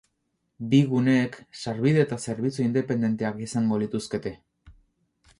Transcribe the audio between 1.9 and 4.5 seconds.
eta zerbitzu independenteak izango lituzkete.